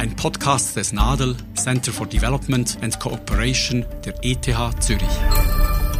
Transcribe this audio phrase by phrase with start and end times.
[0.00, 4.46] Ein Podcast des NADEL, Center for Development and Cooperation der ETH
[4.80, 5.02] Zürich.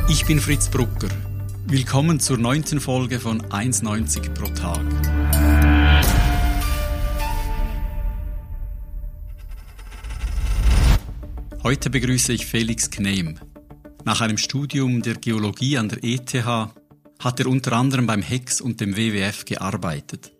[0.09, 1.11] Ich bin Fritz Brucker.
[1.67, 4.81] Willkommen zur neunten Folge von 1,90 pro Tag.
[11.63, 13.39] Heute begrüße ich Felix Knehm.
[14.07, 18.81] Nach einem Studium der Geologie an der ETH hat er unter anderem beim HEX und
[18.81, 20.33] dem WWF gearbeitet.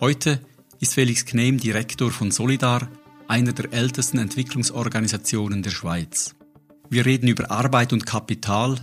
[0.00, 0.38] Heute
[0.80, 2.90] ist Felix Knehm Direktor von Solidar,
[3.28, 6.34] einer der ältesten Entwicklungsorganisationen der Schweiz.
[6.88, 8.76] Wir reden über Arbeit und Kapital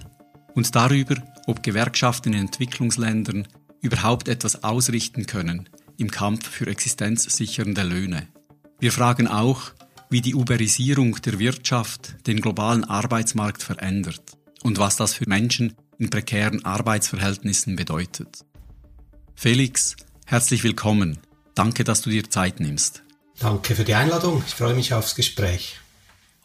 [0.54, 1.16] und darüber,
[1.48, 3.48] ob Gewerkschaften in Entwicklungsländern
[3.82, 8.28] überhaupt etwas ausrichten können im Kampf für existenzsichernde Löhne.
[8.80, 9.72] Wir fragen auch,
[10.10, 16.10] wie die Uberisierung der Wirtschaft den globalen Arbeitsmarkt verändert und was das für Menschen in
[16.10, 18.46] prekären Arbeitsverhältnissen bedeutet.
[19.36, 21.18] Felix, herzlich willkommen.
[21.56, 23.03] Danke, dass du dir Zeit nimmst.
[23.40, 24.44] Danke für die Einladung.
[24.46, 25.80] Ich freue mich aufs Gespräch.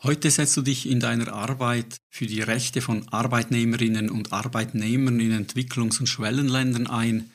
[0.02, 5.32] Heute setzt du dich in deiner Arbeit für die Rechte von Arbeitnehmerinnen und Arbeitnehmern in
[5.46, 7.30] Entwicklungs- und Schwellenländern ein.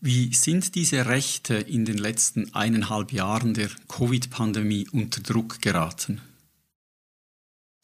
[0.00, 6.20] Wie sind diese Rechte in den letzten eineinhalb Jahren der Covid-Pandemie unter Druck geraten?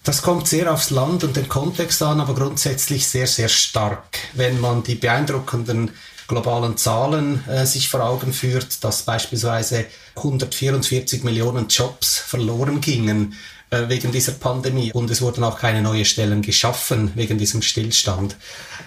[0.02, 4.18] Das kommt sehr aufs Land und den Kontext an, aber grundsätzlich sehr, sehr stark.
[4.34, 5.90] Wenn man die beeindruckenden
[6.26, 13.34] globalen Zahlen äh, sich vor Augen führt, dass beispielsweise 144 Millionen Jobs verloren gingen
[13.70, 18.36] äh, wegen dieser Pandemie und es wurden auch keine neuen Stellen geschaffen wegen diesem Stillstand.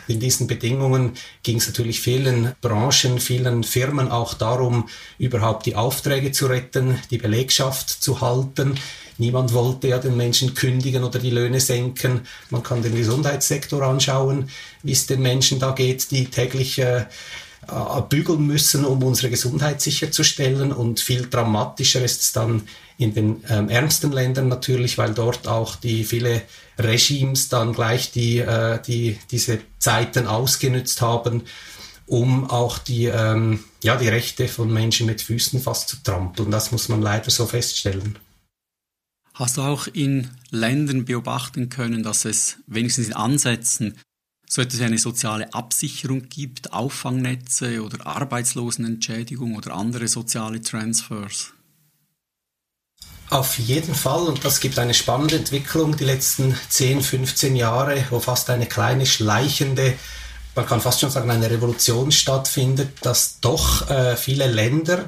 [0.07, 4.87] In diesen Bedingungen ging es natürlich vielen Branchen, vielen Firmen auch darum,
[5.17, 8.75] überhaupt die Aufträge zu retten, die Belegschaft zu halten.
[9.19, 12.21] Niemand wollte ja den Menschen kündigen oder die Löhne senken.
[12.49, 14.49] Man kann den Gesundheitssektor anschauen,
[14.81, 17.05] wie es den Menschen da geht, die täglich äh,
[18.09, 20.71] bügeln müssen, um unsere Gesundheit sicherzustellen.
[20.71, 22.63] Und viel dramatischer ist es dann
[22.97, 26.41] in den ähm, ärmsten Ländern natürlich, weil dort auch die viele
[26.77, 31.43] Regimes dann gleich die, äh, die, diese Zeiten ausgenützt haben,
[32.08, 36.52] um auch die, ähm, ja, die Rechte von Menschen mit Füßen fast zu trampeln.
[36.52, 38.17] Das muss man leider so feststellen.
[39.39, 43.98] Hast du auch in Ländern beobachten können, dass es wenigstens in Ansätzen
[44.45, 51.54] so etwas wie eine soziale Absicherung gibt, Auffangnetze oder Arbeitslosenentschädigung oder andere soziale Transfers?
[53.30, 58.20] Auf jeden Fall, und das gibt eine spannende Entwicklung die letzten 10, 15 Jahre, wo
[58.20, 59.94] fast eine kleine schleichende,
[60.54, 65.08] man kann fast schon sagen, eine Revolution stattfindet, dass doch äh, viele Länder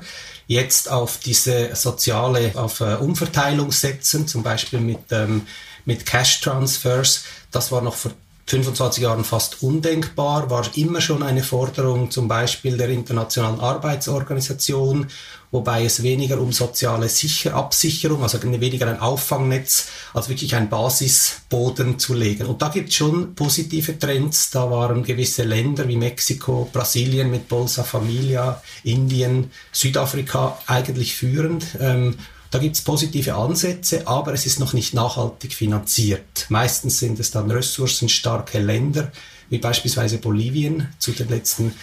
[0.52, 5.48] jetzt auf diese soziale, auf äh, Umverteilung setzen, zum Beispiel mit, ähm,
[5.86, 7.24] mit Cash Transfers.
[7.52, 8.12] Das war noch vor
[8.48, 15.08] 25 Jahren fast undenkbar, war immer schon eine Forderung zum Beispiel der Internationalen Arbeitsorganisation,
[15.52, 22.00] wobei es weniger um soziale Sicher Absicherung, also weniger ein Auffangnetz, als wirklich ein Basisboden
[22.00, 22.48] zu legen.
[22.48, 24.50] Und da gibt es schon positive Trends.
[24.50, 31.66] Da waren gewisse Länder wie Mexiko, Brasilien mit Bolsa Familia, Indien, Südafrika eigentlich führend.
[31.80, 32.16] Ähm,
[32.50, 36.48] da gibt es positive Ansätze, aber es ist noch nicht nachhaltig finanziert.
[36.50, 39.12] Meistens sind es dann ressourcenstarke Länder,
[39.50, 41.74] wie beispielsweise Bolivien zu den letzten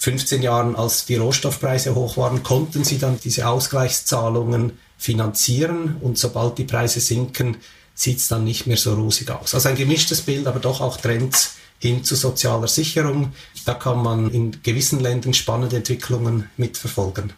[0.00, 6.56] 15 Jahren, als die Rohstoffpreise hoch waren, konnten sie dann diese Ausgleichszahlungen finanzieren und sobald
[6.56, 7.58] die Preise sinken,
[7.94, 9.54] sieht es dann nicht mehr so rosig aus.
[9.54, 13.34] Also ein gemischtes Bild, aber doch auch Trends hin zu sozialer Sicherung.
[13.66, 17.34] Da kann man in gewissen Ländern spannende Entwicklungen mitverfolgen.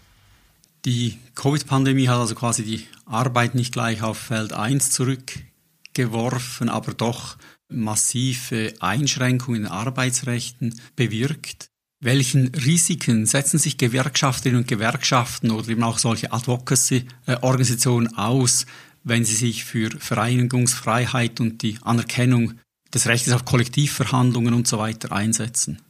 [0.85, 7.37] Die Covid-Pandemie hat also quasi die Arbeit nicht gleich auf Feld 1 zurückgeworfen, aber doch
[7.69, 11.72] massive Einschränkungen in Arbeitsrechten bewirkt.
[12.05, 18.67] Welchen Risiken setzen sich Gewerkschafterinnen und Gewerkschaften oder eben auch solche Advocacy-Organisationen aus,
[19.05, 22.55] wenn sie sich für Vereinigungsfreiheit und die Anerkennung
[22.93, 25.81] des Rechts auf Kollektivverhandlungen und so weiter einsetzen?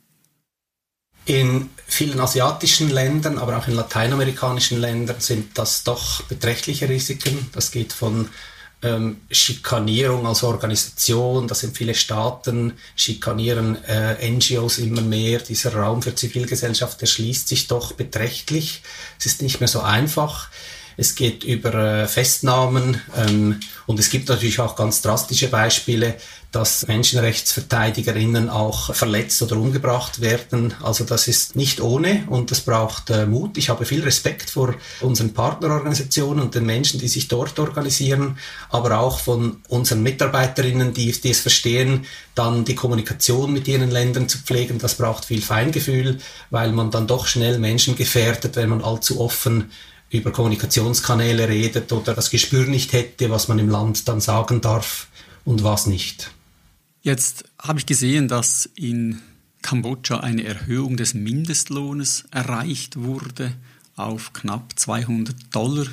[1.24, 7.48] In vielen asiatischen Ländern, aber auch in lateinamerikanischen Ländern sind das doch beträchtliche Risiken.
[7.52, 8.28] Das geht von
[8.82, 15.38] ähm, Schikanierung als Organisation, das sind viele Staaten, schikanieren äh, NGOs immer mehr.
[15.38, 18.82] Dieser Raum für Zivilgesellschaft erschließt sich doch beträchtlich.
[19.18, 20.50] Es ist nicht mehr so einfach.
[20.96, 26.16] Es geht über äh, Festnahmen ähm, und es gibt natürlich auch ganz drastische Beispiele,
[26.52, 30.74] dass Menschenrechtsverteidigerinnen auch verletzt oder umgebracht werden.
[30.82, 33.56] Also das ist nicht ohne und das braucht äh, Mut.
[33.56, 38.36] Ich habe viel Respekt vor unseren Partnerorganisationen und den Menschen, die sich dort organisieren,
[38.68, 42.04] aber auch von unseren Mitarbeiterinnen, die, die es verstehen,
[42.34, 44.78] dann die Kommunikation mit ihren Ländern zu pflegen.
[44.78, 46.18] Das braucht viel Feingefühl,
[46.50, 49.70] weil man dann doch schnell Menschen gefährdet, wenn man allzu offen
[50.12, 55.08] über Kommunikationskanäle redet oder das Gespür nicht hätte, was man im Land dann sagen darf
[55.44, 56.30] und was nicht.
[57.02, 59.20] Jetzt habe ich gesehen, dass in
[59.62, 63.54] Kambodscha eine Erhöhung des Mindestlohnes erreicht wurde
[63.96, 65.86] auf knapp 200 Dollar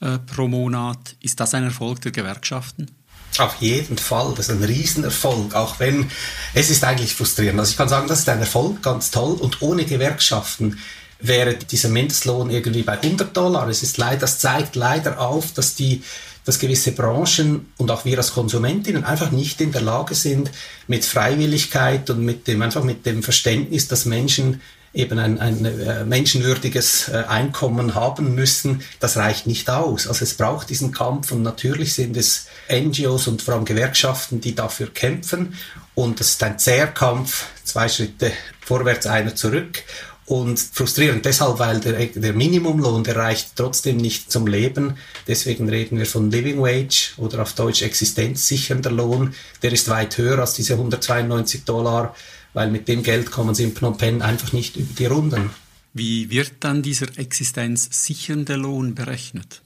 [0.00, 1.16] äh, pro Monat.
[1.20, 2.90] Ist das ein Erfolg der Gewerkschaften?
[3.38, 6.08] Auf jeden Fall, das ist ein Riesenerfolg, auch wenn
[6.54, 7.58] es ist eigentlich frustrierend.
[7.58, 9.32] Also ich kann sagen, das ist ein Erfolg, ganz toll.
[9.34, 10.78] Und ohne Gewerkschaften
[11.20, 13.68] wäre dieser Mindestlohn irgendwie bei 100 Dollar.
[13.68, 16.02] Es ist leider, das zeigt leider auf, dass die
[16.44, 20.50] dass gewisse Branchen und auch wir als Konsumentinnen einfach nicht in der Lage sind,
[20.86, 24.60] mit Freiwilligkeit und mit dem, einfach mit dem Verständnis, dass Menschen
[24.92, 30.06] eben ein, ein äh, menschenwürdiges äh, Einkommen haben müssen, das reicht nicht aus.
[30.06, 34.54] Also es braucht diesen Kampf und natürlich sind es NGOs und vor allem Gewerkschaften, die
[34.54, 35.54] dafür kämpfen
[35.94, 39.82] und das ist ein zäher Kampf, zwei Schritte vorwärts, einer zurück
[40.26, 44.96] und frustrierend deshalb, weil der, der Minimumlohn, der reicht trotzdem nicht zum Leben.
[45.28, 49.34] Deswegen reden wir von Living Wage oder auf Deutsch existenzsichernder Lohn.
[49.62, 52.14] Der ist weit höher als diese 192 Dollar,
[52.54, 55.50] weil mit dem Geld kommen sie in Phnom Penh einfach nicht über die Runden.
[55.92, 59.62] Wie wird dann dieser existenzsichernde Lohn berechnet?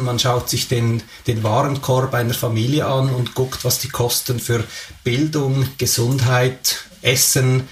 [0.00, 4.62] Man schaut sich den, den Warenkorb einer Familie an und guckt, was die Kosten für
[5.04, 7.64] Bildung, Gesundheit, Essen,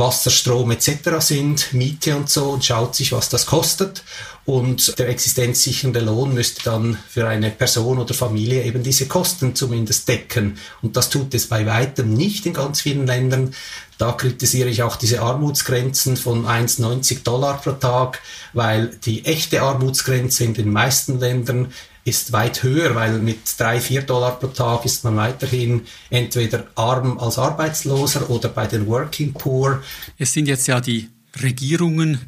[0.00, 1.20] Wasser, Strom etc.
[1.20, 4.02] sind, Miete und so und schaut sich, was das kostet.
[4.44, 10.08] Und der existenzsichernde Lohn müsste dann für eine Person oder Familie eben diese Kosten zumindest
[10.08, 10.58] decken.
[10.82, 13.54] Und das tut es bei weitem nicht in ganz vielen Ländern.
[13.98, 18.20] Da kritisiere ich auch diese Armutsgrenzen von 1,90 Dollar pro Tag,
[18.52, 21.72] weil die echte Armutsgrenze in den meisten Ländern
[22.04, 27.18] ist weit höher, weil mit drei, vier Dollar pro Tag ist man weiterhin entweder arm
[27.18, 29.82] als Arbeitsloser oder bei den Working Poor.
[30.18, 31.08] Es sind jetzt ja die
[31.42, 32.18] Regierungen,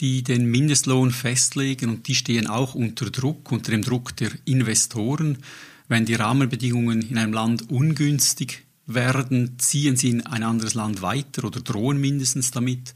[0.00, 5.38] die den Mindestlohn festlegen und die stehen auch unter Druck, unter dem Druck der Investoren.
[5.88, 11.44] Wenn die Rahmenbedingungen in einem Land ungünstig werden, ziehen sie in ein anderes Land weiter
[11.44, 12.94] oder drohen mindestens damit.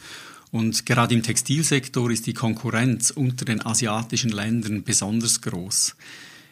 [0.52, 5.96] Und gerade im Textilsektor ist die Konkurrenz unter den asiatischen Ländern besonders groß.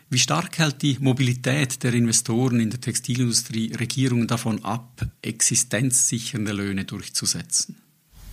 [0.08, 6.84] Wie stark hält die Mobilität der Investoren in der Textilindustrie Regierungen davon ab, existenzsichernde Löhne
[6.86, 7.76] durchzusetzen?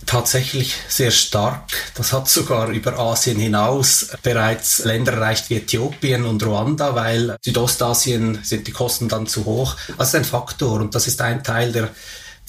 [0.06, 1.70] Tatsächlich sehr stark.
[1.94, 8.38] Das hat sogar über Asien hinaus bereits Länder erreicht wie Äthiopien und Ruanda, weil Südostasien
[8.42, 9.76] sind die Kosten dann zu hoch.
[9.98, 11.90] Das ist ein Faktor und das ist ein Teil der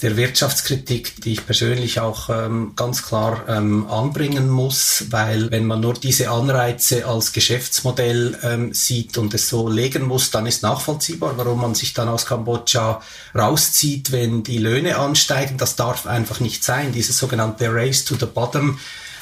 [0.02, 5.80] der Wirtschaftskritik, die ich persönlich auch ähm, ganz klar ähm, anbringen muss, weil wenn man
[5.80, 11.36] nur diese Anreize als Geschäftsmodell ähm, sieht und es so legen muss, dann ist nachvollziehbar,
[11.36, 13.02] warum man sich dann aus Kambodscha
[13.34, 15.58] rauszieht, wenn die Löhne ansteigen.
[15.58, 16.92] Das darf einfach nicht sein.
[16.92, 18.78] Dieses sogenannte Race to the Bottom,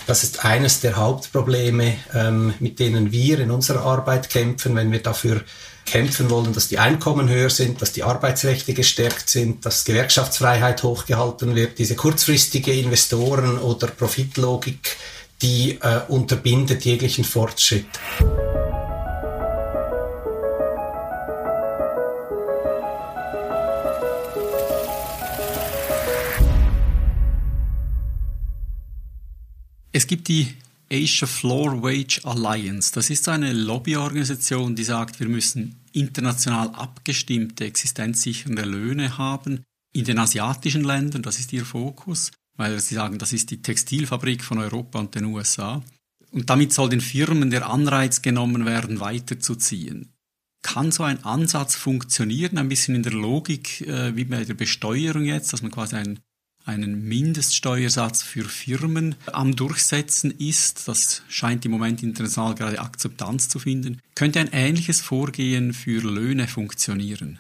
[0.07, 5.03] das ist eines der Hauptprobleme, ähm, mit denen wir in unserer Arbeit kämpfen, wenn wir
[5.03, 5.43] dafür
[5.91, 11.55] kämpfen wollen, dass die Einkommen höher sind, dass die Arbeitsrechte gestärkt sind, dass Gewerkschaftsfreiheit hochgehalten
[11.55, 11.79] wird.
[11.79, 14.97] Diese kurzfristige Investoren- oder Profitlogik,
[15.43, 17.87] die äh, unterbindet jeglichen Fortschritt.
[29.93, 30.55] Es gibt die
[30.91, 32.93] Asia Floor Wage Alliance.
[32.95, 40.19] Das ist eine Lobbyorganisation, die sagt, wir müssen international abgestimmte existenzsichernde Löhne haben in den
[40.19, 41.23] asiatischen Ländern.
[41.23, 45.27] Das ist ihr Fokus, weil sie sagen, das ist die Textilfabrik von Europa und den
[45.27, 45.83] USA.
[46.31, 50.13] Und damit soll den Firmen der Anreiz genommen werden, weiterzuziehen.
[50.63, 55.25] Kann so ein Ansatz funktionieren, ein bisschen in der Logik äh, wie bei der Besteuerung
[55.25, 56.19] jetzt, dass man quasi ein
[56.69, 60.87] einen Mindeststeuersatz für Firmen am Durchsetzen ist.
[60.87, 64.01] Das scheint im Moment international gerade Akzeptanz zu finden.
[64.15, 67.39] Könnte ein ähnliches Vorgehen für Löhne funktionieren?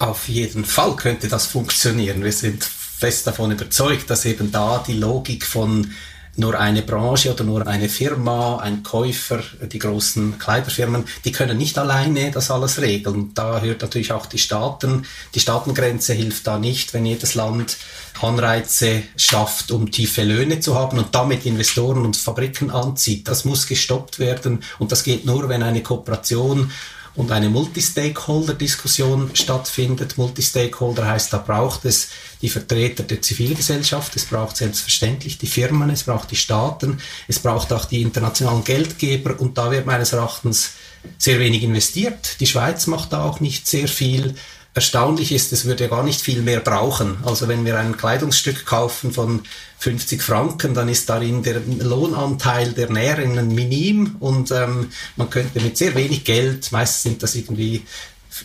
[0.00, 2.24] Auf jeden Fall könnte das funktionieren.
[2.24, 5.92] Wir sind fest davon überzeugt, dass eben da die Logik von
[6.36, 11.78] nur eine Branche oder nur eine Firma, ein Käufer, die großen Kleiderfirmen, die können nicht
[11.78, 13.32] alleine das alles regeln.
[13.34, 15.04] Da hört natürlich auch die Staaten.
[15.34, 17.76] Die Staatengrenze hilft da nicht, wenn jedes Land
[18.20, 23.28] Anreize schafft, um tiefe Löhne zu haben und damit Investoren und Fabriken anzieht.
[23.28, 26.70] Das muss gestoppt werden und das geht nur, wenn eine Kooperation
[27.16, 30.18] und eine Multi-Stakeholder-Diskussion stattfindet.
[30.18, 32.08] Multi-Stakeholder heißt, da braucht es
[32.42, 37.72] die Vertreter der Zivilgesellschaft, es braucht selbstverständlich die Firmen, es braucht die Staaten, es braucht
[37.72, 40.72] auch die internationalen Geldgeber und da wird meines Erachtens
[41.18, 42.40] sehr wenig investiert.
[42.40, 44.34] Die Schweiz macht da auch nicht sehr viel
[44.74, 47.16] erstaunlich ist, es würde gar nicht viel mehr brauchen.
[47.24, 49.42] Also wenn wir ein Kleidungsstück kaufen von
[49.78, 55.78] 50 Franken, dann ist darin der Lohnanteil der Näherinnen minim und ähm, man könnte mit
[55.78, 57.84] sehr wenig Geld, meistens sind das irgendwie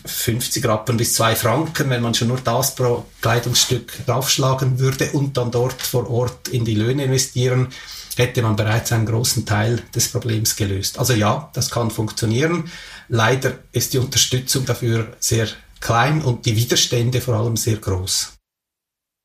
[0.04, 5.36] 50 Rappen bis 2 Franken, wenn man schon nur das pro Kleidungsstück draufschlagen würde und
[5.36, 7.68] dann dort vor Ort in die Löhne investieren,
[8.16, 10.98] hätte man bereits einen großen Teil des Problems gelöst.
[10.98, 12.70] Also ja, das kann funktionieren.
[13.08, 15.48] Leider ist die Unterstützung dafür sehr
[15.80, 18.34] klein und die Widerstände vor allem sehr groß.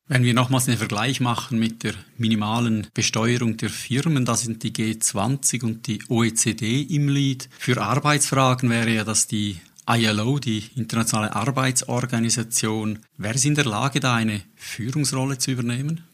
[0.08, 4.72] Wenn wir nochmals den Vergleich machen mit der minimalen Besteuerung der Firmen, da sind die
[4.72, 7.48] G20 und die OECD im Lied.
[7.58, 13.00] Für Arbeitsfragen wäre ja das die ILO, die Internationale Arbeitsorganisation.
[13.16, 16.04] Wäre sie in der Lage, da eine Führungsrolle zu übernehmen?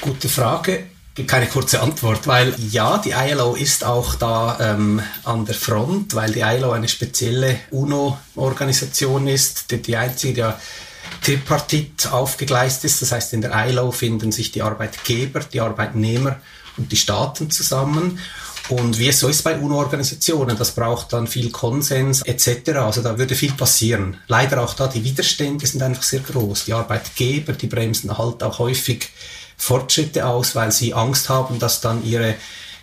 [0.00, 5.44] Gute Frage gibt keine kurze Antwort, weil ja, die ILO ist auch da ähm, an
[5.44, 10.54] der Front, weil die ILO eine spezielle UNO-Organisation ist, die, die einzige,
[11.20, 13.00] die tripartit aufgegleist ist.
[13.00, 16.40] Das heißt, in der ILO finden sich die Arbeitgeber, die Arbeitnehmer
[16.76, 18.18] und die Staaten zusammen.
[18.70, 22.70] Und wie es so ist bei UNO-Organisationen, das braucht dann viel Konsens etc.
[22.76, 24.16] Also da würde viel passieren.
[24.26, 26.64] Leider auch da, die Widerstände sind einfach sehr groß.
[26.64, 29.10] Die Arbeitgeber, die bremsen halt auch häufig
[29.56, 32.34] Fortschritte aus, weil sie Angst haben, dass dann ihre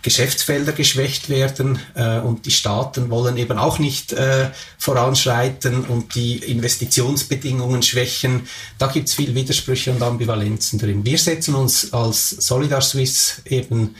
[0.02, 6.38] Geschäftsfelder geschwächt werden äh, und die Staaten wollen eben auch nicht äh, voranschreiten und die
[6.38, 8.48] Investitionsbedingungen schwächen.
[8.78, 11.04] Da gibt's viel Widersprüche und Ambivalenzen drin.
[11.04, 13.94] Wir setzen uns als Solidar Suisse eben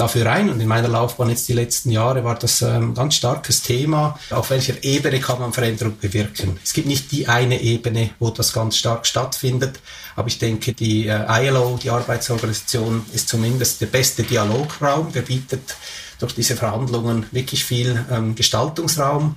[0.00, 0.50] dafür ein.
[0.50, 4.18] Und in meiner Laufbahn jetzt die letzten Jahre war das ein ähm, ganz starkes Thema.
[4.30, 6.58] Auf welcher Ebene kann man Veränderung bewirken?
[6.64, 9.80] Es gibt nicht die eine Ebene, wo das ganz stark stattfindet.
[10.16, 15.12] Aber ich denke, die äh, ILO, die Arbeitsorganisation, ist zumindest der beste Dialograum.
[15.12, 15.76] Der bietet
[16.18, 19.36] durch diese Verhandlungen wirklich viel ähm, Gestaltungsraum.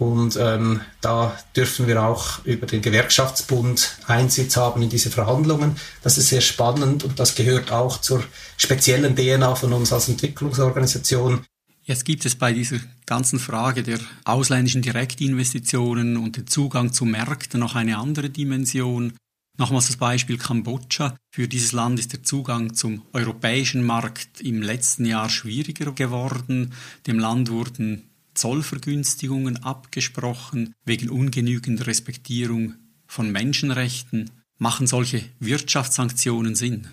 [0.00, 5.76] Und ähm, da dürfen wir auch über den Gewerkschaftsbund Einsitz haben in diese Verhandlungen.
[6.02, 8.24] Das ist sehr spannend und das gehört auch zur
[8.56, 11.44] speziellen DNA von uns als Entwicklungsorganisation.
[11.82, 17.60] Jetzt gibt es bei dieser ganzen Frage der ausländischen Direktinvestitionen und den Zugang zu Märkten
[17.60, 19.12] noch eine andere Dimension.
[19.58, 21.14] Nochmals das Beispiel Kambodscha.
[21.30, 26.72] Für dieses Land ist der Zugang zum europäischen Markt im letzten Jahr schwieriger geworden.
[27.06, 28.09] Dem Land wurden
[28.40, 32.74] Zollvergünstigungen abgesprochen wegen ungenügender Respektierung
[33.06, 34.30] von Menschenrechten.
[34.56, 36.88] Machen solche Wirtschaftssanktionen Sinn?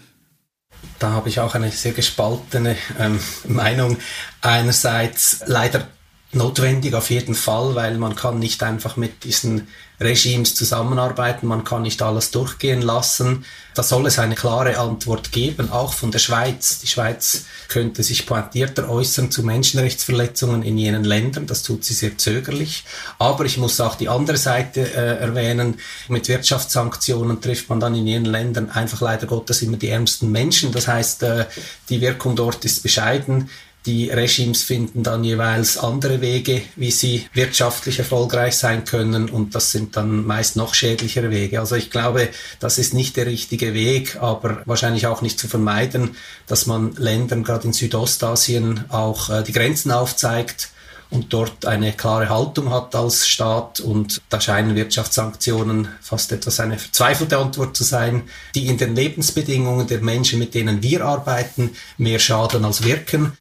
[0.99, 3.97] Da habe ich auch eine sehr gespaltene ähm, Meinung.
[4.41, 5.87] Einerseits leider
[6.33, 9.67] notwendig auf jeden Fall, weil man kann nicht einfach mit diesen
[9.99, 13.45] Regimes zusammenarbeiten, man kann nicht alles durchgehen lassen.
[13.73, 16.79] Da soll es eine klare Antwort geben, auch von der Schweiz.
[16.79, 22.15] Die Schweiz könnte sich pointierter äußern zu Menschenrechtsverletzungen in jenen Ländern, das tut sie sehr
[22.17, 22.83] zögerlich.
[23.17, 25.79] Aber ich muss auch die andere Seite äh, erwähnen,
[26.09, 30.71] mit Wirtschaftssanktionen trifft man dann in jenen Ländern einfach leider Gottes immer die ärmsten Menschen.
[30.71, 31.45] Das heißt, äh,
[31.89, 33.49] die Wirkung dort ist bescheiden.
[33.87, 39.71] Die Regimes finden dann jeweils andere Wege, wie sie wirtschaftlich erfolgreich sein können und das
[39.71, 41.61] sind dann meist noch schädlichere Wege.
[41.61, 42.27] Also ich glaube,
[42.59, 46.17] das ist nicht der richtige Weg, aber wahrscheinlich auch nicht zu vermeiden,
[46.47, 50.71] dass man Ländern, gerade in Südostasien, auch äh, die Grenzen aufzeigt
[51.09, 56.77] und dort eine klare Haltung hat als Staat und da scheinen Wirtschaftssanktionen fast etwas eine
[56.77, 62.19] verzweifelte Antwort zu sein, die in den Lebensbedingungen der Menschen, mit denen wir arbeiten, mehr
[62.19, 63.37] schaden als wirken.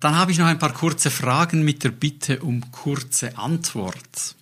[0.00, 4.34] Dann habe ich noch ein paar kurze Fragen mit der Bitte um kurze Antwort.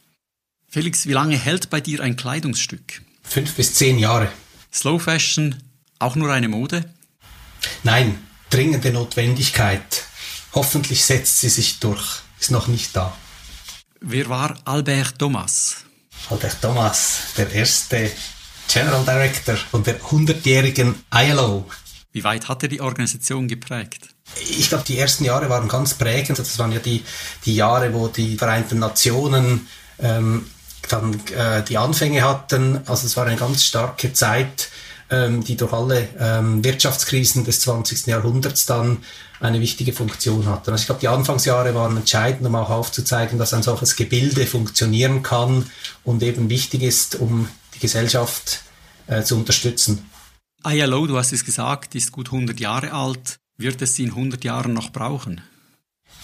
[0.68, 3.02] Felix, wie lange hält bei dir ein Kleidungsstück?
[3.24, 4.30] Fünf bis zehn Jahre.
[4.72, 5.56] Slow Fashion,
[5.98, 6.84] auch nur eine Mode?
[7.82, 8.18] Nein,
[8.50, 10.04] dringende Notwendigkeit.
[10.52, 12.20] Hoffentlich setzt sie sich durch.
[12.38, 13.16] Ist noch nicht da.
[14.00, 15.78] Wer war Albert Thomas?
[16.30, 18.12] Albert Thomas, der erste
[18.72, 21.68] General Director von der 100-jährigen ILO.
[22.12, 24.08] Wie weit hat er die Organisation geprägt?
[24.36, 26.38] Ich glaube, die ersten Jahre waren ganz prägend.
[26.38, 27.04] Das waren ja die,
[27.44, 29.66] die Jahre, wo die Vereinten Nationen
[29.98, 30.46] ähm,
[30.88, 32.80] dann äh, die Anfänge hatten.
[32.86, 34.68] Also es war eine ganz starke Zeit,
[35.10, 38.06] ähm, die durch alle ähm, Wirtschaftskrisen des 20.
[38.06, 38.98] Jahrhunderts dann
[39.40, 40.70] eine wichtige Funktion hatten.
[40.70, 45.22] Also ich glaube, die Anfangsjahre waren entscheidend, um auch aufzuzeigen, dass ein solches Gebilde funktionieren
[45.22, 45.70] kann
[46.04, 48.62] und eben wichtig ist, um die Gesellschaft
[49.06, 50.10] äh, zu unterstützen.
[50.66, 53.38] ILO, du hast es gesagt, ist gut 100 Jahre alt.
[53.58, 55.40] Wird es sie in 100 Jahren noch brauchen?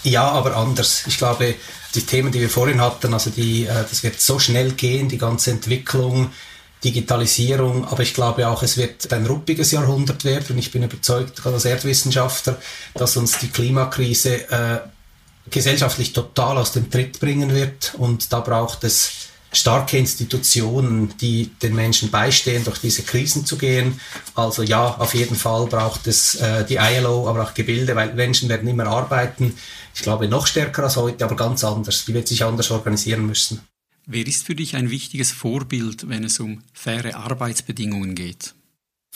[0.04, 1.04] Ja, aber anders.
[1.08, 1.56] Ich glaube,
[1.94, 5.18] die Themen, die wir vorhin hatten, also die, äh, das wird so schnell gehen, die
[5.18, 6.30] ganze Entwicklung,
[6.84, 10.58] Digitalisierung, aber ich glaube auch, es wird ein ruppiges Jahrhundert werden.
[10.58, 12.60] Ich bin überzeugt, gerade als Erdwissenschaftler,
[12.94, 14.80] dass uns die Klimakrise äh,
[15.50, 21.74] gesellschaftlich total aus dem Tritt bringen wird und da braucht es starke Institutionen, die den
[21.74, 24.00] Menschen beistehen, durch diese Krisen zu gehen.
[24.34, 28.48] Also ja, auf jeden Fall braucht es äh, die ILO, aber auch Gebilde, weil Menschen
[28.48, 29.54] werden immer arbeiten.
[29.94, 32.04] Ich glaube noch stärker als heute, aber ganz anders.
[32.04, 33.60] Die wird sich anders organisieren müssen.
[34.06, 38.54] Wer ist für dich ein wichtiges Vorbild, wenn es um faire Arbeitsbedingungen geht?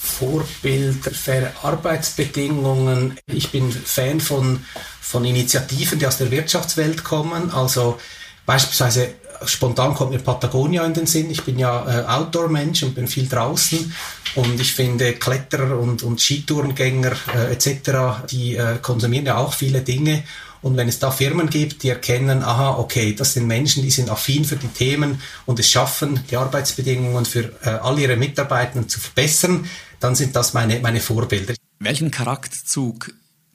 [0.00, 3.18] Vorbild, faire Arbeitsbedingungen.
[3.26, 4.64] Ich bin Fan von,
[5.00, 7.50] von Initiativen, die aus der Wirtschaftswelt kommen.
[7.50, 7.98] Also
[8.46, 11.30] beispielsweise spontan kommt mir Patagonia in den Sinn.
[11.30, 13.92] Ich bin ja äh, Outdoor-Mensch und bin viel draußen.
[14.34, 19.80] Und ich finde Kletterer und, und Skitourengänger äh, etc., die äh, konsumieren ja auch viele
[19.82, 20.24] Dinge.
[20.60, 24.10] Und wenn es da Firmen gibt, die erkennen, aha, okay, das sind Menschen, die sind
[24.10, 28.98] affin für die Themen und es schaffen, die Arbeitsbedingungen für äh, all ihre Mitarbeiter zu
[28.98, 29.68] verbessern,
[30.00, 31.54] dann sind das meine, meine Vorbilder.
[31.78, 33.12] Welchen Charakterzug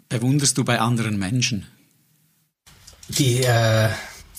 [0.07, 1.67] bewunderst du bei anderen Menschen?
[3.09, 3.89] Die äh,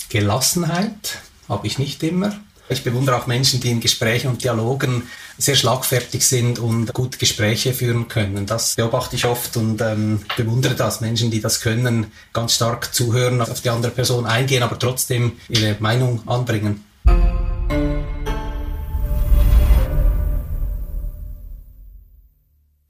[0.09, 2.33] Gelassenheit, habe ich nicht immer.
[2.69, 5.03] Ich bewundere auch Menschen, die in Gesprächen und Dialogen
[5.37, 8.47] sehr schlagfertig sind und gut Gespräche führen können.
[8.47, 11.03] Das beobachte ich oft und ähm, bewundere das.
[11.03, 15.77] Menschen, die das können, ganz stark zuhören, auf die andere Person eingehen, aber trotzdem ihre
[15.81, 16.85] Meinung anbringen.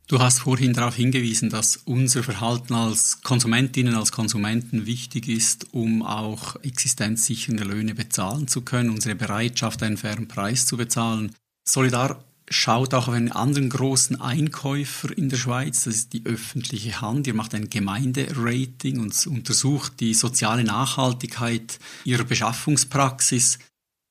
[0.07, 6.03] Du hast vorhin darauf hingewiesen, dass unser Verhalten als Konsumentinnen, als Konsumenten wichtig ist, um
[6.03, 11.35] auch existenzsichernde Löhne bezahlen zu können, unsere Bereitschaft, einen fairen Preis zu bezahlen.
[11.67, 17.01] Solidar schaut auch auf einen anderen großen Einkäufer in der Schweiz, das ist die öffentliche
[17.01, 17.27] Hand.
[17.27, 23.59] Ihr macht ein Gemeinderating und untersucht die soziale Nachhaltigkeit ihrer Beschaffungspraxis.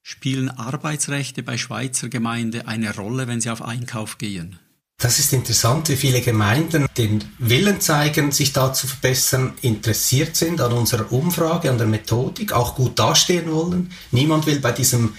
[0.01, 4.58] Spielen Arbeitsrechte bei Schweizer Gemeinde eine Rolle, wenn sie auf Einkauf gehen?
[5.03, 10.61] Das ist interessant, wie viele Gemeinden den Willen zeigen, sich da zu verbessern, interessiert sind
[10.61, 13.91] an unserer Umfrage, an der Methodik, auch gut dastehen wollen.
[14.11, 15.13] Niemand will bei diesem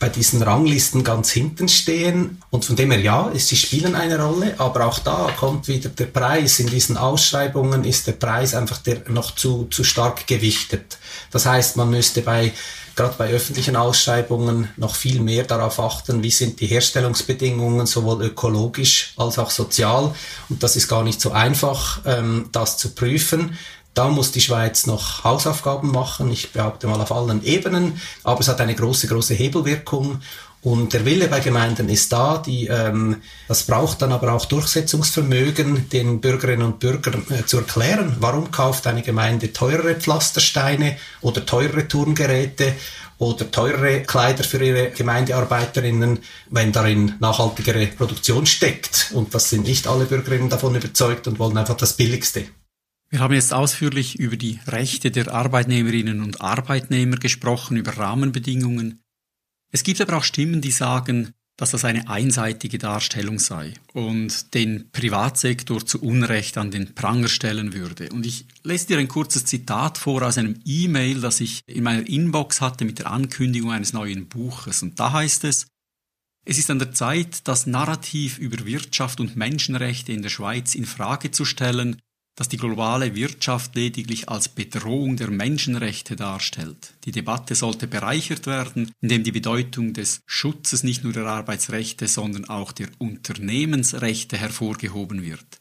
[0.00, 2.40] bei diesen Ranglisten ganz hinten stehen.
[2.50, 6.06] Und von dem her ja, sie spielen eine Rolle, aber auch da kommt wieder der
[6.06, 6.58] Preis.
[6.60, 10.98] In diesen Ausschreibungen ist der Preis einfach der noch zu, zu stark gewichtet.
[11.30, 12.52] Das heißt, man müsste bei
[12.98, 19.14] gerade bei öffentlichen Ausschreibungen noch viel mehr darauf achten, wie sind die Herstellungsbedingungen sowohl ökologisch
[19.16, 20.12] als auch sozial.
[20.48, 23.56] Und das ist gar nicht so einfach, ähm, das zu prüfen.
[23.94, 28.48] Da muss die Schweiz noch Hausaufgaben machen, ich behaupte mal auf allen Ebenen, aber es
[28.48, 30.20] hat eine große, große Hebelwirkung
[30.60, 35.88] und der Wille bei Gemeinden ist da, die, ähm, das braucht dann aber auch Durchsetzungsvermögen,
[35.88, 41.86] den Bürgerinnen und Bürgern äh, zu erklären, warum kauft eine Gemeinde teurere Pflastersteine oder teurere
[41.86, 42.74] Turngeräte
[43.18, 49.12] oder teurere Kleider für ihre Gemeindearbeiterinnen, wenn darin nachhaltigere Produktion steckt.
[49.14, 52.46] Und das sind nicht alle Bürgerinnen davon überzeugt und wollen einfach das Billigste.
[53.10, 59.00] Wir haben jetzt ausführlich über die Rechte der Arbeitnehmerinnen und Arbeitnehmer gesprochen, über Rahmenbedingungen.
[59.70, 64.90] Es gibt aber auch Stimmen, die sagen, dass das eine einseitige Darstellung sei und den
[64.92, 68.10] Privatsektor zu Unrecht an den Pranger stellen würde.
[68.10, 72.08] Und ich lese dir ein kurzes Zitat vor aus einem E-Mail, das ich in meiner
[72.08, 74.84] Inbox hatte mit der Ankündigung eines neuen Buches.
[74.84, 75.66] Und da heißt es,
[76.46, 80.86] es ist an der Zeit, das Narrativ über Wirtschaft und Menschenrechte in der Schweiz in
[80.86, 82.00] Frage zu stellen
[82.38, 86.94] dass die globale Wirtschaft lediglich als Bedrohung der Menschenrechte darstellt.
[87.04, 92.44] Die Debatte sollte bereichert werden, indem die Bedeutung des Schutzes nicht nur der Arbeitsrechte, sondern
[92.44, 95.58] auch der Unternehmensrechte hervorgehoben wird.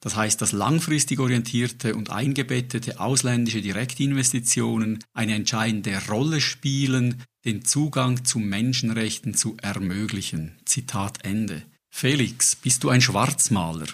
[0.00, 8.26] Das heißt, dass langfristig orientierte und eingebettete ausländische Direktinvestitionen eine entscheidende Rolle spielen, den Zugang
[8.26, 10.58] zu Menschenrechten zu ermöglichen.
[10.66, 11.62] Zitat Ende.
[11.88, 13.86] Felix, bist du ein Schwarzmaler?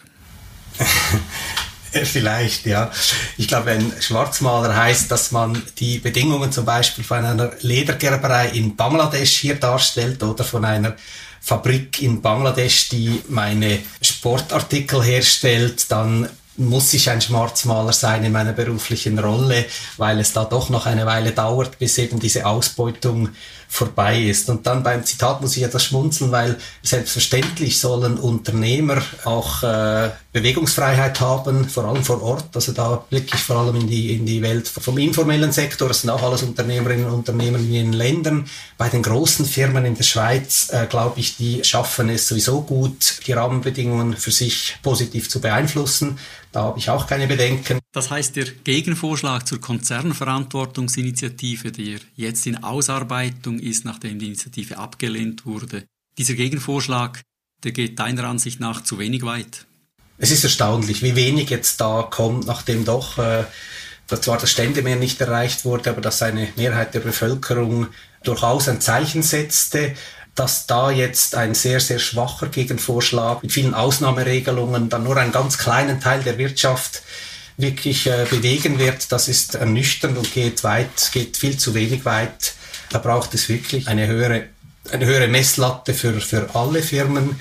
[2.04, 2.90] Vielleicht, ja.
[3.36, 8.76] Ich glaube, ein Schwarzmaler heißt, dass man die Bedingungen zum Beispiel von einer Ledergerberei in
[8.76, 10.96] Bangladesch hier darstellt oder von einer
[11.40, 18.52] Fabrik in Bangladesch, die meine Sportartikel herstellt, dann muss ich ein Schwarzmaler sein in meiner
[18.52, 23.28] beruflichen Rolle, weil es da doch noch eine Weile dauert, bis eben diese Ausbeutung
[23.68, 24.48] vorbei ist.
[24.48, 31.20] Und dann beim Zitat muss ich etwas schmunzeln, weil selbstverständlich sollen Unternehmer auch äh, Bewegungsfreiheit
[31.20, 32.54] haben, vor allem vor Ort.
[32.54, 35.88] Also da blicke ich vor allem in die, in die Welt vom informellen Sektor.
[35.88, 38.46] Das sind auch alles Unternehmerinnen und Unternehmer in den Ländern.
[38.78, 43.20] Bei den großen Firmen in der Schweiz, äh, glaube ich, die schaffen es sowieso gut,
[43.26, 46.18] die Rahmenbedingungen für sich positiv zu beeinflussen.
[46.56, 47.80] Da habe ich auch keine Bedenken.
[47.92, 55.46] Das heißt, der Gegenvorschlag zur Konzernverantwortungsinitiative, der jetzt in Ausarbeitung ist, nachdem die Initiative abgelehnt
[55.46, 55.84] wurde,
[56.18, 57.22] dieser Gegenvorschlag,
[57.64, 59.66] der geht deiner Ansicht nach zu wenig weit?
[60.18, 63.44] Es ist erstaunlich, wie wenig jetzt da kommt, nachdem doch äh,
[64.06, 67.88] zwar das Ständemehr nicht erreicht wurde, aber dass eine Mehrheit der Bevölkerung
[68.22, 69.94] durchaus ein Zeichen setzte
[70.36, 75.56] dass da jetzt ein sehr, sehr schwacher Gegenvorschlag mit vielen Ausnahmeregelungen dann nur einen ganz
[75.56, 77.02] kleinen Teil der Wirtschaft
[77.56, 82.54] wirklich äh, bewegen wird, das ist ernüchternd und geht weit, geht viel zu wenig weit.
[82.90, 84.44] Da braucht es wirklich eine höhere,
[84.90, 87.36] eine höhere Messlatte für, für alle Firmen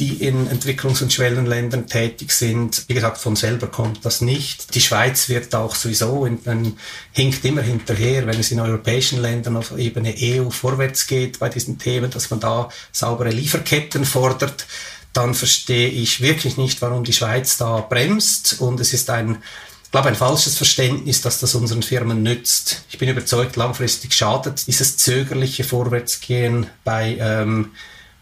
[0.00, 2.84] die in Entwicklungs- und Schwellenländern tätig sind.
[2.88, 4.74] Wie gesagt, von selber kommt das nicht.
[4.74, 6.78] Die Schweiz wird auch sowieso in, in,
[7.12, 11.78] hinkt immer hinterher, wenn es in europäischen Ländern auf Ebene EU vorwärts geht bei diesen
[11.78, 14.66] Themen, dass man da saubere Lieferketten fordert.
[15.12, 18.60] Dann verstehe ich wirklich nicht, warum die Schweiz da bremst.
[18.60, 19.42] Und es ist ein
[19.90, 22.84] ich glaube, ein falsches Verständnis, dass das unseren Firmen nützt.
[22.90, 27.72] Ich bin überzeugt, langfristig schadet dieses zögerliche Vorwärtsgehen bei ähm,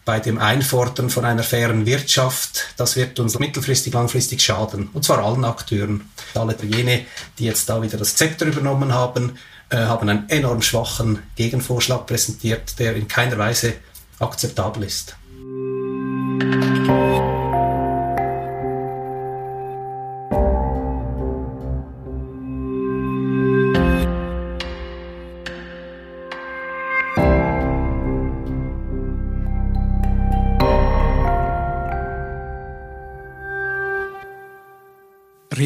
[0.06, 4.88] bei dem Einfordern von einer fairen Wirtschaft, das wird uns mittelfristig, langfristig schaden.
[4.94, 6.08] Und zwar allen Akteuren.
[6.32, 7.04] Alle jene,
[7.38, 9.36] die jetzt da wieder das Zepter übernommen haben,
[9.68, 13.74] äh, haben einen enorm schwachen Gegenvorschlag präsentiert, der in keiner Weise
[14.18, 15.14] akzeptabel ist.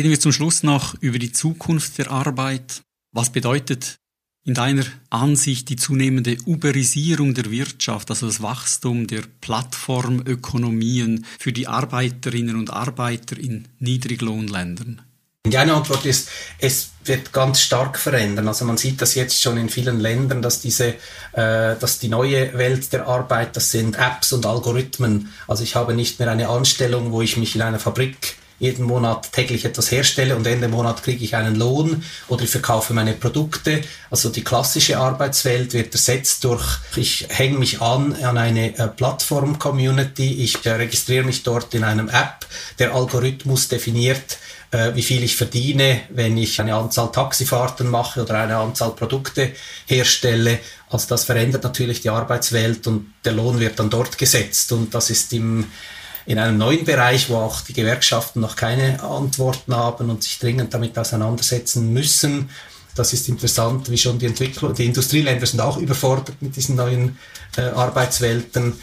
[0.02, 2.82] Reden wir zum Schluss noch über die Zukunft der Arbeit.
[3.12, 3.98] Was bedeutet
[4.44, 11.68] in deiner Ansicht die zunehmende Uberisierung der Wirtschaft, also das Wachstum der Plattformökonomien für die
[11.68, 15.02] Arbeiterinnen und Arbeiter in Niedriglohnländern?
[15.46, 18.48] Die eine Antwort ist, es wird ganz stark verändern.
[18.48, 20.94] Also man sieht das jetzt schon in vielen Ländern, dass diese,
[21.30, 25.32] äh, dass die neue Welt der Arbeit, das sind Apps und Algorithmen.
[25.46, 29.32] Also ich habe nicht mehr eine Anstellung, wo ich mich in einer Fabrik jeden Monat
[29.32, 33.82] täglich etwas herstelle und Ende Monat kriege ich einen Lohn oder ich verkaufe meine Produkte.
[34.08, 40.44] Also die klassische Arbeitswelt wird ersetzt durch, ich hänge mich an an eine äh, Plattform-Community,
[40.44, 42.46] ich äh, registriere mich dort in einem App,
[42.78, 44.38] der Algorithmus definiert,
[44.70, 49.50] äh, wie viel ich verdiene, wenn ich eine Anzahl Taxifahrten mache oder eine Anzahl Produkte
[49.86, 50.60] herstelle.
[50.88, 55.10] Also das verändert natürlich die Arbeitswelt und der Lohn wird dann dort gesetzt und das
[55.10, 55.66] ist im
[56.26, 60.72] in einem neuen Bereich, wo auch die Gewerkschaften noch keine Antworten haben und sich dringend
[60.74, 62.50] damit auseinandersetzen müssen.
[62.94, 67.18] Das ist interessant, wie schon die Entwicklung, die Industrieländer sind auch überfordert mit diesen neuen
[67.56, 68.74] äh, Arbeitswelten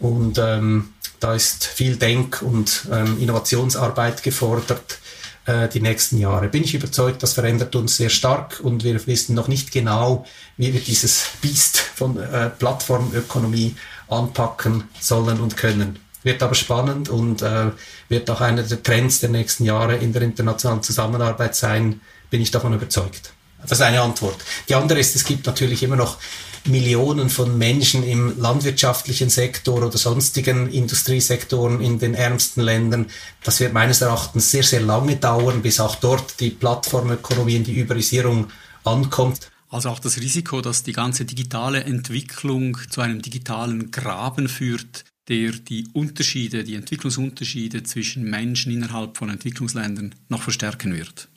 [0.00, 4.98] und ähm, da ist viel Denk- und ähm, Innovationsarbeit gefordert
[5.46, 6.48] äh, die nächsten Jahre.
[6.48, 10.72] Bin ich überzeugt, das verändert uns sehr stark und wir wissen noch nicht genau, wie
[10.72, 13.76] wir dieses Biest von äh, Plattformökonomie
[14.08, 16.03] anpacken sollen und können.
[16.24, 17.70] Wird aber spannend und äh,
[18.08, 22.50] wird auch einer der Trends der nächsten Jahre in der internationalen Zusammenarbeit sein, bin ich
[22.50, 23.32] davon überzeugt.
[23.62, 24.36] Das ist eine Antwort.
[24.68, 26.18] Die andere ist, es gibt natürlich immer noch
[26.66, 33.06] Millionen von Menschen im landwirtschaftlichen Sektor oder sonstigen Industriesektoren in den ärmsten Ländern.
[33.42, 37.78] Das wird meines Erachtens sehr, sehr lange dauern, bis auch dort die Plattformökonomie in die
[37.78, 38.48] Überisierung
[38.82, 39.50] ankommt.
[39.68, 45.52] Also auch das Risiko, dass die ganze digitale Entwicklung zu einem digitalen Graben führt, der
[45.52, 51.28] die Unterschiede, die Entwicklungsunterschiede zwischen Menschen innerhalb von Entwicklungsländern noch verstärken wird.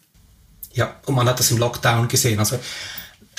[0.74, 2.40] Ja, und man hat das im Lockdown gesehen.
[2.40, 2.60] Also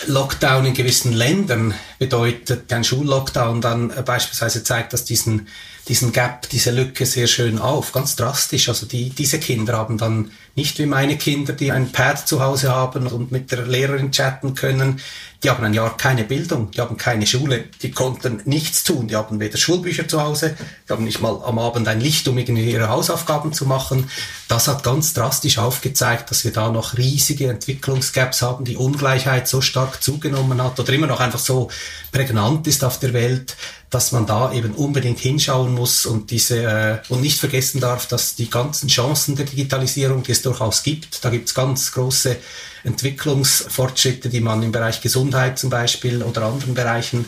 [0.06, 5.48] Lockdown in gewissen Ländern bedeutet, ein Schullockdown dann beispielsweise zeigt das diesen,
[5.88, 8.68] diesen Gap, diese Lücke sehr schön auf, ganz drastisch.
[8.68, 12.70] Also die, diese Kinder haben dann nicht wie meine Kinder, die ein Pad zu Hause
[12.70, 15.00] haben und mit der Lehrerin chatten können.
[15.44, 19.06] Die haben ein Jahr keine Bildung, die haben keine Schule, die konnten nichts tun.
[19.06, 22.36] Die haben weder Schulbücher zu Hause, die haben nicht mal am Abend ein Licht, um
[22.36, 24.10] irgendwie ihre Hausaufgaben zu machen.
[24.48, 29.60] Das hat ganz drastisch aufgezeigt, dass wir da noch riesige Entwicklungsgaps haben, die Ungleichheit so
[29.60, 31.70] stark zugenommen hat oder immer noch einfach so
[32.10, 33.56] prägnant ist auf der Welt,
[33.90, 38.34] dass man da eben unbedingt hinschauen muss und diese äh, und nicht vergessen darf, dass
[38.34, 42.36] die ganzen Chancen der Digitalisierung, die es durchaus gibt, da gibt es ganz große
[42.84, 47.24] Entwicklungsfortschritte, die man im Bereich Gesundheit zum Beispiel oder anderen Bereichen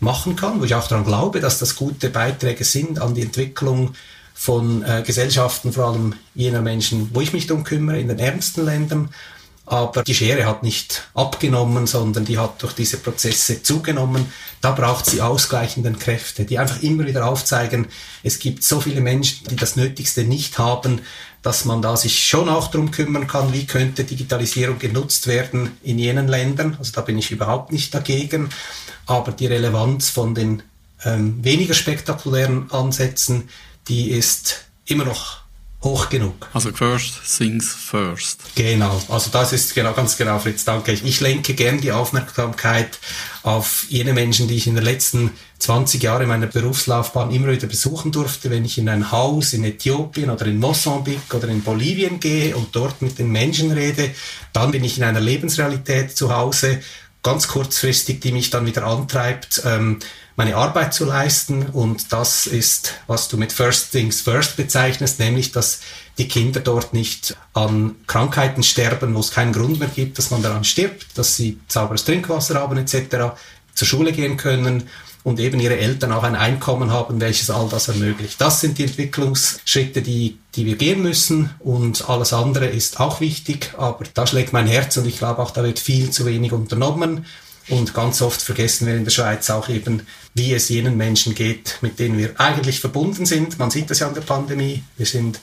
[0.00, 3.94] machen kann, wo ich auch daran glaube, dass das gute Beiträge sind an die Entwicklung
[4.34, 8.64] von äh, Gesellschaften, vor allem jener Menschen, wo ich mich darum kümmere, in den ärmsten
[8.64, 9.10] Ländern.
[9.70, 14.26] Aber die Schere hat nicht abgenommen, sondern die hat durch diese Prozesse zugenommen.
[14.60, 17.86] Da braucht sie ausgleichenden Kräfte, die einfach immer wieder aufzeigen,
[18.24, 21.02] es gibt so viele Menschen, die das Nötigste nicht haben,
[21.42, 26.00] dass man da sich schon auch darum kümmern kann, wie könnte Digitalisierung genutzt werden in
[26.00, 26.74] jenen Ländern.
[26.80, 28.48] Also da bin ich überhaupt nicht dagegen.
[29.06, 30.64] Aber die Relevanz von den
[31.04, 33.48] ähm, weniger spektakulären Ansätzen,
[33.86, 35.39] die ist immer noch
[35.82, 36.48] hoch genug.
[36.52, 38.40] Also first things first.
[38.54, 40.92] Genau, also das ist genau ganz genau, Fritz, danke.
[40.92, 42.98] Ich lenke gern die Aufmerksamkeit
[43.42, 48.12] auf jene Menschen, die ich in den letzten 20 Jahren meiner Berufslaufbahn immer wieder besuchen
[48.12, 52.56] durfte, wenn ich in ein Haus in Äthiopien oder in Mosambik oder in Bolivien gehe
[52.56, 54.10] und dort mit den Menschen rede,
[54.52, 56.80] dann bin ich in einer Lebensrealität zu Hause,
[57.22, 59.98] ganz kurzfristig, die mich dann wieder antreibt, ähm,
[60.36, 61.66] meine Arbeit zu leisten.
[61.66, 65.80] Und das ist, was du mit First Things First bezeichnest, nämlich, dass
[66.18, 70.42] die Kinder dort nicht an Krankheiten sterben, wo es keinen Grund mehr gibt, dass man
[70.42, 73.34] daran stirbt, dass sie sauberes Trinkwasser haben etc.,
[73.80, 74.84] zur Schule gehen können
[75.24, 78.38] und eben ihre Eltern auch ein Einkommen haben, welches all das ermöglicht.
[78.38, 83.72] Das sind die Entwicklungsschritte, die, die wir gehen müssen und alles andere ist auch wichtig,
[83.78, 87.24] aber da schlägt mein Herz und ich glaube auch, da wird viel zu wenig unternommen
[87.70, 90.02] und ganz oft vergessen wir in der Schweiz auch eben,
[90.34, 93.58] wie es jenen Menschen geht, mit denen wir eigentlich verbunden sind.
[93.58, 94.82] Man sieht das ja an der Pandemie.
[94.98, 95.40] Wir sind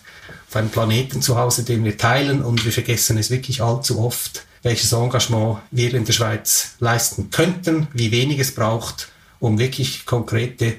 [0.48, 4.46] auf einem Planeten zu Hause, den wir teilen und wir vergessen es wirklich allzu oft,
[4.68, 9.08] welches Engagement wir in der Schweiz leisten könnten, wie wenig es braucht
[9.40, 10.76] um wirklich konkrete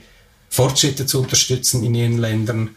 [0.50, 2.70] Fortschritte zu unterstützen in ihren Ländern.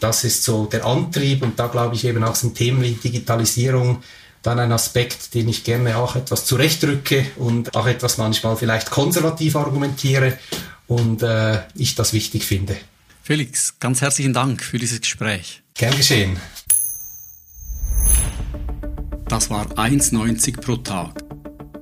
[0.00, 4.02] Das ist so der Antrieb und da glaube ich eben auch sind Themen wie Digitalisierung
[4.42, 9.54] dann ein Aspekt, den ich gerne auch etwas zurechtrücke und auch etwas manchmal vielleicht konservativ
[9.56, 10.38] argumentiere
[10.86, 12.76] und äh, ich das wichtig finde.
[13.22, 15.62] Felix, ganz herzlichen Dank für dieses Gespräch.
[15.74, 16.38] Gern geschehen.
[19.30, 21.22] Das war 1,90 pro Tag.